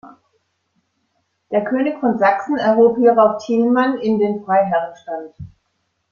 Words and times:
Der 1.51 1.63
König 1.63 1.99
von 1.99 2.17
Sachsen 2.17 2.57
erhob 2.57 2.97
hierauf 2.97 3.37
Thielmann 3.45 3.99
in 3.99 4.17
den 4.17 4.43
Freiherrenstand. 4.43 5.35